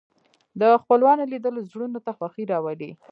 د 0.59 0.61
خپلوانو 0.81 1.23
لیدل 1.31 1.55
زړونو 1.69 1.99
ته 2.05 2.11
خوښي 2.17 2.43
راولي 2.51 2.91